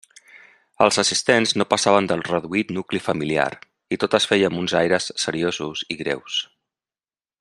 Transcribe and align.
Els 0.85 0.97
assistents 1.01 1.51
no 1.61 1.67
passaven 1.73 2.09
del 2.11 2.23
reduït 2.29 2.73
nucli 2.77 3.03
familiar 3.09 3.47
i 3.97 4.01
tot 4.05 4.17
es 4.21 4.27
feia 4.33 4.49
amb 4.51 4.63
uns 4.63 4.75
aires 4.81 5.11
seriosos 5.27 5.85
i 5.97 6.01
greus. 6.01 6.41